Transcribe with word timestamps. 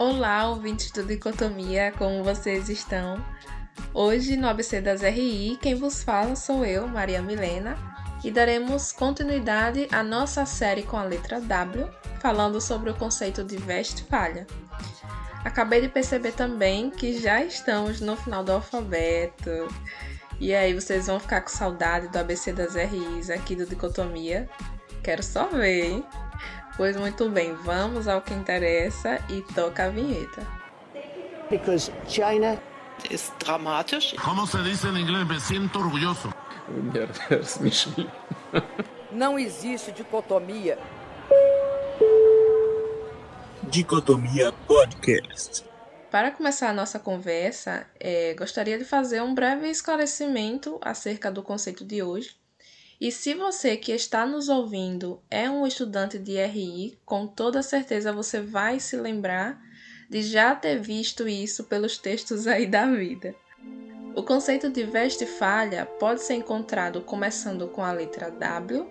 Olá, 0.00 0.48
ouvintes 0.48 0.90
do 0.92 1.04
Dicotomia, 1.04 1.92
como 1.98 2.24
vocês 2.24 2.70
estão? 2.70 3.22
Hoje, 3.92 4.34
no 4.34 4.48
ABC 4.48 4.80
das 4.80 5.02
RI, 5.02 5.58
quem 5.60 5.74
vos 5.74 6.02
fala 6.02 6.34
sou 6.34 6.64
eu, 6.64 6.88
Maria 6.88 7.20
Milena, 7.20 7.76
e 8.24 8.30
daremos 8.30 8.92
continuidade 8.92 9.86
à 9.92 10.02
nossa 10.02 10.46
série 10.46 10.84
com 10.84 10.96
a 10.96 11.04
letra 11.04 11.38
W, 11.38 11.86
falando 12.18 12.62
sobre 12.62 12.88
o 12.88 12.94
conceito 12.94 13.44
de 13.44 13.58
Westfália. 13.58 14.46
Acabei 15.44 15.82
de 15.82 15.88
perceber 15.90 16.32
também 16.32 16.88
que 16.88 17.20
já 17.20 17.44
estamos 17.44 18.00
no 18.00 18.16
final 18.16 18.42
do 18.42 18.52
alfabeto. 18.52 19.68
E 20.40 20.54
aí, 20.54 20.72
vocês 20.72 21.08
vão 21.08 21.20
ficar 21.20 21.42
com 21.42 21.50
saudade 21.50 22.08
do 22.08 22.18
ABC 22.18 22.54
das 22.54 22.74
RIs 22.74 23.28
aqui 23.28 23.54
do 23.54 23.66
Dicotomia? 23.66 24.48
Quero 25.02 25.22
só 25.22 25.46
ver, 25.48 25.90
hein? 25.90 26.04
Pois 26.76 26.96
muito 26.96 27.28
bem, 27.28 27.54
vamos 27.54 28.08
ao 28.08 28.22
que 28.22 28.32
interessa 28.32 29.18
e 29.28 29.42
toca 29.54 29.86
a 29.86 29.88
vinheta. 29.88 30.46
Because 31.50 31.92
China 32.06 32.58
ist 33.10 33.32
dramatisch. 33.38 34.14
¿Cómo 34.16 34.46
se 34.46 34.62
dice 34.62 34.88
en 34.88 34.96
inglés? 34.96 35.26
Me 35.26 35.40
siento 35.40 35.80
orgulloso. 35.80 36.32
Não 39.12 39.38
existe 39.38 39.92
dicotomia. 39.92 40.78
Dicotomia 43.64 44.52
Podcast. 44.66 45.64
Para 46.10 46.30
começar 46.30 46.70
a 46.70 46.72
nossa 46.72 46.98
conversa, 46.98 47.86
é, 47.98 48.34
gostaria 48.34 48.78
de 48.78 48.84
fazer 48.84 49.22
um 49.22 49.34
breve 49.34 49.68
esclarecimento 49.68 50.78
acerca 50.82 51.30
do 51.30 51.42
conceito 51.42 51.84
de 51.84 52.02
hoje 52.02 52.39
e 53.00 53.10
se 53.10 53.32
você 53.32 53.78
que 53.78 53.92
está 53.92 54.26
nos 54.26 54.50
ouvindo 54.50 55.22
é 55.30 55.48
um 55.48 55.66
estudante 55.66 56.18
de 56.18 56.36
RI, 56.44 56.98
com 57.06 57.26
toda 57.26 57.62
certeza 57.62 58.12
você 58.12 58.42
vai 58.42 58.78
se 58.78 58.94
lembrar 58.94 59.58
de 60.10 60.20
já 60.22 60.54
ter 60.54 60.78
visto 60.78 61.26
isso 61.26 61.64
pelos 61.64 61.96
textos 61.96 62.46
aí 62.46 62.66
da 62.66 62.84
vida. 62.86 63.34
O 64.14 64.22
conceito 64.22 64.68
de 64.68 64.84
Westfália 64.84 65.86
pode 65.86 66.20
ser 66.20 66.34
encontrado 66.34 67.00
começando 67.00 67.68
com 67.68 67.82
a 67.82 67.92
letra 67.92 68.30
W 68.30 68.86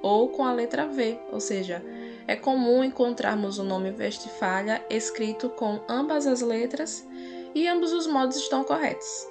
ou 0.00 0.30
com 0.30 0.42
a 0.44 0.52
letra 0.54 0.86
V, 0.86 1.18
ou 1.30 1.40
seja, 1.40 1.84
é 2.26 2.36
comum 2.36 2.82
encontrarmos 2.82 3.58
o 3.58 3.64
nome 3.64 3.90
Westfália 3.90 4.82
escrito 4.88 5.50
com 5.50 5.82
ambas 5.86 6.26
as 6.26 6.40
letras 6.40 7.06
e 7.54 7.68
ambos 7.68 7.92
os 7.92 8.06
modos 8.06 8.36
estão 8.36 8.64
corretos. 8.64 9.29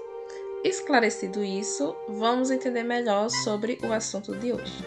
Esclarecido 0.63 1.41
isso, 1.41 1.95
vamos 2.09 2.51
entender 2.51 2.83
melhor 2.83 3.29
sobre 3.29 3.77
o 3.81 3.93
assunto 3.93 4.35
de 4.35 4.51
hoje. 4.51 4.83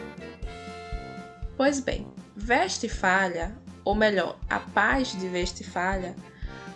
Pois 1.57 1.81
bem, 1.81 2.07
Westfália, 2.47 3.57
ou 3.83 3.95
melhor, 3.95 4.39
a 4.51 4.61
Paz 4.61 5.19
de 5.19 5.27
Westfália, 5.29 6.15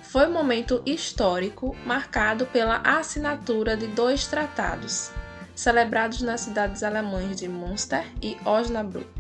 foi 0.02 0.26
um 0.26 0.32
momento 0.32 0.82
histórico 0.86 1.76
marcado 1.84 2.46
pela 2.46 2.78
assinatura 2.78 3.76
de 3.76 3.86
dois 3.88 4.26
tratados, 4.26 5.10
celebrados 5.54 6.22
nas 6.22 6.40
cidades 6.40 6.82
alemãs 6.82 7.36
de 7.36 7.48
Münster 7.48 8.04
e 8.22 8.38
Osnabrück, 8.46 9.10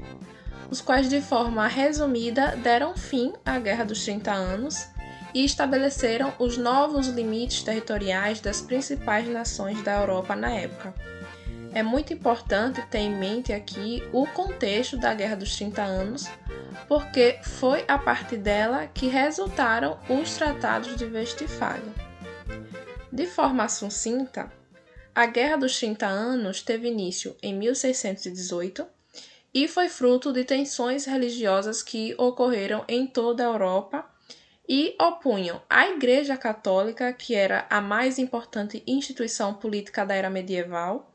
os 0.70 0.80
quais, 0.80 1.08
de 1.08 1.20
forma 1.20 1.66
resumida, 1.66 2.56
deram 2.56 2.96
fim 2.96 3.34
à 3.44 3.58
Guerra 3.58 3.84
dos 3.84 4.02
30 4.04 4.32
Anos 4.32 4.88
e 5.36 5.44
estabeleceram 5.44 6.32
os 6.38 6.56
novos 6.56 7.08
limites 7.08 7.62
territoriais 7.62 8.40
das 8.40 8.62
principais 8.62 9.28
nações 9.28 9.82
da 9.82 10.00
Europa 10.00 10.34
na 10.34 10.50
época. 10.50 10.94
É 11.74 11.82
muito 11.82 12.10
importante 12.14 12.80
ter 12.86 13.00
em 13.00 13.14
mente 13.14 13.52
aqui 13.52 14.02
o 14.14 14.26
contexto 14.26 14.96
da 14.96 15.12
Guerra 15.12 15.36
dos 15.36 15.54
30 15.54 15.82
Anos, 15.82 16.24
porque 16.88 17.38
foi 17.42 17.84
a 17.86 17.98
partir 17.98 18.38
dela 18.38 18.86
que 18.86 19.08
resultaram 19.08 19.98
os 20.08 20.34
Tratados 20.36 20.96
de 20.96 21.04
Westfália. 21.04 21.92
De 23.12 23.26
forma 23.26 23.68
sucinta, 23.68 24.50
a 25.14 25.26
Guerra 25.26 25.58
dos 25.58 25.78
30 25.78 26.06
Anos 26.06 26.62
teve 26.62 26.88
início 26.88 27.36
em 27.42 27.54
1618 27.54 28.86
e 29.52 29.68
foi 29.68 29.90
fruto 29.90 30.32
de 30.32 30.44
tensões 30.44 31.04
religiosas 31.04 31.82
que 31.82 32.14
ocorreram 32.16 32.86
em 32.88 33.06
toda 33.06 33.42
a 33.42 33.52
Europa 33.52 34.15
e 34.68 34.96
opunham 35.00 35.62
a 35.70 35.88
Igreja 35.88 36.36
Católica, 36.36 37.12
que 37.12 37.34
era 37.34 37.66
a 37.70 37.80
mais 37.80 38.18
importante 38.18 38.82
instituição 38.86 39.54
política 39.54 40.04
da 40.04 40.14
era 40.14 40.28
medieval, 40.28 41.12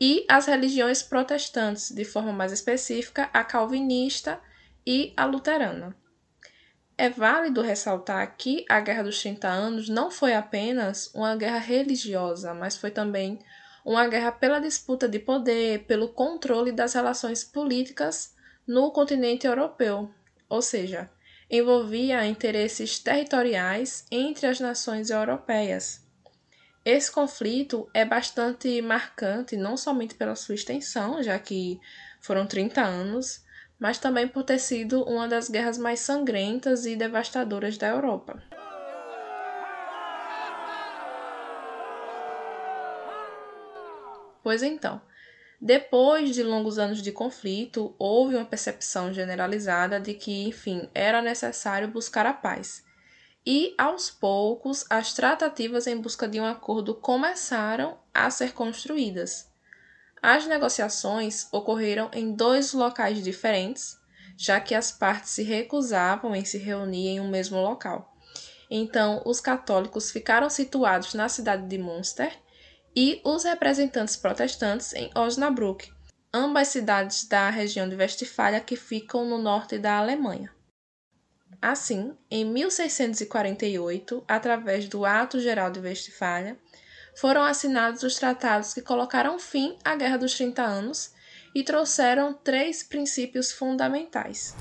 e 0.00 0.24
as 0.28 0.46
religiões 0.46 1.02
protestantes, 1.02 1.90
de 1.90 2.04
forma 2.04 2.32
mais 2.32 2.52
específica, 2.52 3.30
a 3.32 3.44
calvinista 3.44 4.40
e 4.86 5.12
a 5.16 5.24
luterana. 5.24 5.96
É 6.98 7.08
válido 7.08 7.62
ressaltar 7.62 8.36
que 8.36 8.64
a 8.68 8.80
Guerra 8.80 9.04
dos 9.04 9.20
30 9.20 9.48
Anos 9.48 9.88
não 9.88 10.10
foi 10.10 10.34
apenas 10.34 11.10
uma 11.14 11.34
guerra 11.34 11.58
religiosa, 11.58 12.52
mas 12.52 12.76
foi 12.76 12.90
também 12.90 13.38
uma 13.84 14.06
guerra 14.06 14.30
pela 14.30 14.60
disputa 14.60 15.08
de 15.08 15.18
poder, 15.18 15.84
pelo 15.86 16.08
controle 16.08 16.70
das 16.70 16.94
relações 16.94 17.42
políticas 17.42 18.34
no 18.66 18.92
continente 18.92 19.46
europeu, 19.46 20.10
ou 20.48 20.62
seja, 20.62 21.10
envolvia 21.52 22.24
interesses 22.26 22.98
territoriais 22.98 24.06
entre 24.10 24.46
as 24.46 24.58
nações 24.58 25.10
europeias. 25.10 26.00
Esse 26.82 27.12
conflito 27.12 27.86
é 27.92 28.06
bastante 28.06 28.80
marcante 28.80 29.54
não 29.54 29.76
somente 29.76 30.14
pela 30.14 30.34
sua 30.34 30.54
extensão, 30.54 31.22
já 31.22 31.38
que 31.38 31.78
foram 32.22 32.46
30 32.46 32.80
anos, 32.80 33.44
mas 33.78 33.98
também 33.98 34.26
por 34.26 34.44
ter 34.44 34.58
sido 34.58 35.04
uma 35.04 35.28
das 35.28 35.50
guerras 35.50 35.76
mais 35.76 36.00
sangrentas 36.00 36.86
e 36.86 36.96
devastadoras 36.96 37.76
da 37.76 37.88
Europa. 37.88 38.42
Pois 44.42 44.62
então, 44.62 45.02
depois 45.64 46.34
de 46.34 46.42
longos 46.42 46.76
anos 46.76 47.00
de 47.00 47.12
conflito, 47.12 47.94
houve 47.96 48.34
uma 48.34 48.44
percepção 48.44 49.12
generalizada 49.12 50.00
de 50.00 50.12
que, 50.12 50.42
enfim, 50.42 50.90
era 50.92 51.22
necessário 51.22 51.86
buscar 51.86 52.26
a 52.26 52.32
paz. 52.32 52.82
E, 53.46 53.72
aos 53.78 54.10
poucos, 54.10 54.84
as 54.90 55.12
tratativas 55.12 55.86
em 55.86 55.96
busca 55.96 56.26
de 56.26 56.40
um 56.40 56.44
acordo 56.44 56.96
começaram 56.96 57.96
a 58.12 58.28
ser 58.28 58.54
construídas. 58.54 59.52
As 60.20 60.48
negociações 60.48 61.46
ocorreram 61.52 62.10
em 62.12 62.32
dois 62.34 62.72
locais 62.72 63.22
diferentes, 63.22 63.96
já 64.36 64.58
que 64.58 64.74
as 64.74 64.90
partes 64.90 65.30
se 65.30 65.44
recusavam 65.44 66.34
em 66.34 66.44
se 66.44 66.58
reunir 66.58 67.06
em 67.06 67.20
um 67.20 67.28
mesmo 67.28 67.60
local. 67.60 68.16
Então, 68.68 69.22
os 69.24 69.40
católicos 69.40 70.10
ficaram 70.10 70.50
situados 70.50 71.14
na 71.14 71.28
cidade 71.28 71.68
de 71.68 71.78
Münster 71.78 72.41
e 72.94 73.20
os 73.24 73.44
representantes 73.44 74.16
protestantes 74.16 74.92
em 74.92 75.10
Osnabrück, 75.14 75.90
ambas 76.32 76.68
cidades 76.68 77.26
da 77.26 77.50
região 77.50 77.88
de 77.88 77.96
Westfália 77.96 78.60
que 78.60 78.76
ficam 78.76 79.24
no 79.24 79.38
norte 79.38 79.78
da 79.78 79.98
Alemanha. 79.98 80.52
Assim, 81.60 82.16
em 82.30 82.44
1648, 82.44 84.24
através 84.26 84.88
do 84.88 85.04
Ato 85.04 85.40
Geral 85.40 85.70
de 85.70 85.78
Westfália, 85.80 86.58
foram 87.14 87.44
assinados 87.44 88.02
os 88.02 88.16
tratados 88.16 88.74
que 88.74 88.82
colocaram 88.82 89.38
fim 89.38 89.76
à 89.84 89.94
Guerra 89.94 90.16
dos 90.16 90.34
30 90.34 90.62
Anos 90.62 91.12
e 91.54 91.62
trouxeram 91.62 92.32
três 92.32 92.82
princípios 92.82 93.52
fundamentais: 93.52 94.56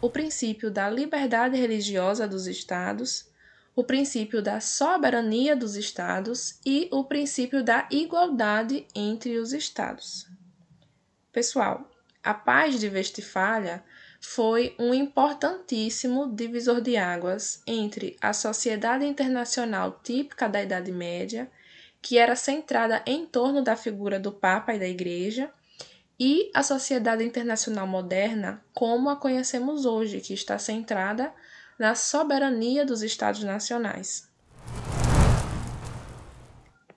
o 0.00 0.08
princípio 0.08 0.70
da 0.70 0.88
liberdade 0.88 1.56
religiosa 1.56 2.26
dos 2.26 2.46
Estados, 2.46 3.28
o 3.76 3.84
princípio 3.84 4.40
da 4.40 4.58
soberania 4.58 5.54
dos 5.54 5.76
Estados 5.76 6.58
e 6.64 6.88
o 6.90 7.04
princípio 7.04 7.62
da 7.62 7.86
igualdade 7.90 8.86
entre 8.94 9.36
os 9.36 9.52
Estados. 9.52 10.26
Pessoal, 11.30 11.86
a 12.24 12.32
Paz 12.32 12.80
de 12.80 12.88
Westfália 12.88 13.84
foi 14.18 14.74
um 14.78 14.94
importantíssimo 14.94 16.26
divisor 16.34 16.80
de 16.80 16.96
águas 16.96 17.62
entre 17.66 18.16
a 18.18 18.32
sociedade 18.32 19.04
internacional 19.04 20.00
típica 20.02 20.48
da 20.48 20.62
Idade 20.62 20.90
Média, 20.90 21.50
que 22.00 22.16
era 22.16 22.34
centrada 22.34 23.02
em 23.04 23.26
torno 23.26 23.62
da 23.62 23.76
figura 23.76 24.18
do 24.18 24.32
Papa 24.32 24.74
e 24.74 24.78
da 24.78 24.88
Igreja, 24.88 25.50
e 26.18 26.50
a 26.54 26.62
sociedade 26.62 27.22
internacional 27.22 27.86
moderna 27.86 28.64
como 28.72 29.10
a 29.10 29.16
conhecemos 29.16 29.84
hoje, 29.84 30.22
que 30.22 30.32
está 30.32 30.58
centrada 30.58 31.30
na 31.78 31.94
soberania 31.94 32.84
dos 32.84 33.02
Estados 33.02 33.42
nacionais. 33.42 34.28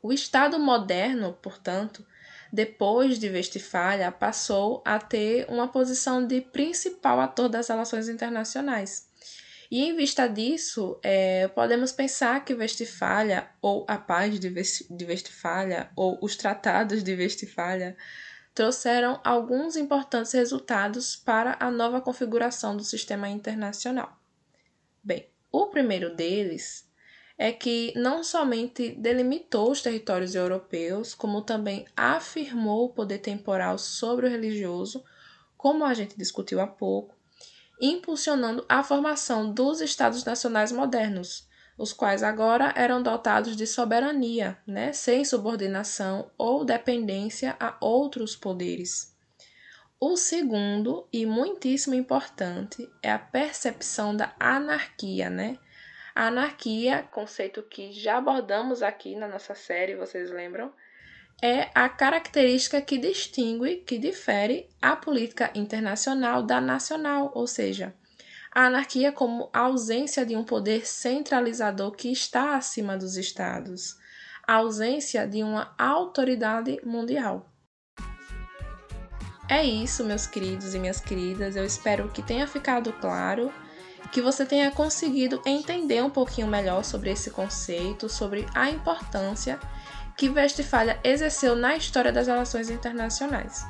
O 0.01 0.13
Estado 0.13 0.57
moderno, 0.57 1.37
portanto, 1.41 2.05
depois 2.51 3.19
de 3.19 3.29
Westfália, 3.29 4.11
passou 4.11 4.81
a 4.85 4.97
ter 4.97 5.45
uma 5.49 5.67
posição 5.67 6.25
de 6.25 6.41
principal 6.41 7.19
ator 7.19 7.49
das 7.49 7.67
relações 7.67 8.07
internacionais. 8.07 9.07
E 9.69 9.83
em 9.83 9.95
vista 9.95 10.27
disso, 10.27 10.99
é, 11.03 11.47
podemos 11.49 11.91
pensar 11.91 12.43
que 12.43 12.55
Westfália, 12.55 13.47
ou 13.61 13.85
a 13.87 13.97
Paz 13.97 14.39
de 14.39 15.05
Westfália, 15.05 15.91
ou 15.95 16.17
os 16.21 16.35
Tratados 16.35 17.03
de 17.03 17.13
Westfália, 17.13 17.95
trouxeram 18.55 19.21
alguns 19.23 19.75
importantes 19.75 20.31
resultados 20.31 21.15
para 21.15 21.55
a 21.59 21.69
nova 21.69 22.01
configuração 22.01 22.75
do 22.75 22.83
sistema 22.83 23.29
internacional. 23.29 24.18
Bem, 25.03 25.29
O 25.51 25.67
primeiro 25.67 26.15
deles 26.15 26.87
é 27.37 27.51
que 27.51 27.93
não 27.95 28.23
somente 28.23 28.91
delimitou 28.91 29.71
os 29.71 29.81
territórios 29.81 30.35
europeus, 30.35 31.15
como 31.15 31.41
também 31.41 31.87
afirmou 31.95 32.85
o 32.85 32.93
poder 32.93 33.19
temporal 33.19 33.77
sobre 33.77 34.27
o 34.27 34.29
religioso, 34.29 35.03
como 35.57 35.85
a 35.85 35.93
gente 35.93 36.17
discutiu 36.17 36.59
há 36.59 36.67
pouco, 36.67 37.15
impulsionando 37.81 38.65
a 38.67 38.83
formação 38.83 39.51
dos 39.53 39.79
Estados 39.79 40.23
nacionais 40.25 40.71
modernos, 40.71 41.47
os 41.77 41.93
quais 41.93 42.21
agora 42.21 42.73
eram 42.75 43.01
dotados 43.01 43.55
de 43.55 43.65
soberania, 43.65 44.57
né, 44.67 44.91
sem 44.91 45.23
subordinação 45.23 46.29
ou 46.37 46.65
dependência 46.65 47.55
a 47.57 47.77
outros 47.79 48.35
poderes. 48.35 49.17
O 50.01 50.15
segundo, 50.15 51.05
e 51.11 51.25
muitíssimo 51.25 51.93
importante, 51.93 52.89
é 53.03 53.11
a 53.11 53.19
percepção 53.19 54.15
da 54.15 54.33
anarquia, 54.39 55.29
né? 55.29 55.57
A 56.15 56.27
anarquia, 56.27 57.03
conceito 57.11 57.61
que 57.63 57.91
já 57.91 58.17
abordamos 58.17 58.81
aqui 58.81 59.13
na 59.13 59.27
nossa 59.27 59.53
série, 59.53 59.97
vocês 59.97 60.31
lembram? 60.31 60.71
É 61.43 61.69
a 61.75 61.89
característica 61.89 62.81
que 62.81 62.97
distingue, 62.97 63.83
que 63.85 63.97
difere 63.97 64.69
a 64.81 64.95
política 64.95 65.51
internacional 65.53 66.43
da 66.43 66.61
nacional, 66.61 67.33
ou 67.35 67.45
seja, 67.45 67.93
a 68.53 68.67
anarquia 68.67 69.11
como 69.11 69.49
ausência 69.51 70.25
de 70.25 70.33
um 70.33 70.45
poder 70.45 70.87
centralizador 70.87 71.91
que 71.91 72.09
está 72.09 72.55
acima 72.55 72.95
dos 72.95 73.17
estados, 73.17 73.97
a 74.47 74.55
ausência 74.55 75.27
de 75.27 75.43
uma 75.43 75.75
autoridade 75.77 76.79
mundial. 76.85 77.49
É 79.49 79.63
isso, 79.63 80.05
meus 80.05 80.27
queridos 80.27 80.75
e 80.75 80.79
minhas 80.79 81.01
queridas. 81.01 81.55
Eu 81.55 81.65
espero 81.65 82.07
que 82.09 82.21
tenha 82.21 82.47
ficado 82.47 82.93
claro, 82.93 83.51
que 84.11 84.21
você 84.21 84.45
tenha 84.45 84.69
conseguido 84.69 85.41
entender 85.43 86.03
um 86.03 86.09
pouquinho 86.09 86.47
melhor 86.47 86.83
sobre 86.83 87.09
esse 87.09 87.31
conceito, 87.31 88.07
sobre 88.07 88.45
a 88.53 88.69
importância 88.69 89.59
que 90.15 90.29
Westphalia 90.29 90.99
exerceu 91.03 91.55
na 91.55 91.75
história 91.75 92.11
das 92.11 92.27
relações 92.27 92.69
internacionais. 92.69 93.65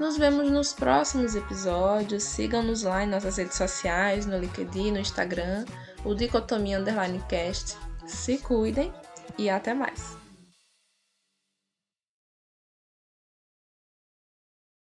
Nos 0.00 0.16
vemos 0.16 0.50
nos 0.50 0.72
próximos 0.72 1.36
episódios. 1.36 2.24
Sigam-nos 2.24 2.82
lá 2.82 3.04
em 3.04 3.08
nossas 3.08 3.36
redes 3.36 3.56
sociais, 3.56 4.26
no 4.26 4.36
LinkedIn, 4.36 4.90
no 4.90 4.98
Instagram, 4.98 5.64
o 6.04 6.12
Dicotomia 6.12 6.80
Underline 6.80 7.22
Cast. 7.28 7.76
Se 8.04 8.38
cuidem 8.38 8.92
e 9.38 9.48
até 9.48 9.72
mais! 9.72 10.23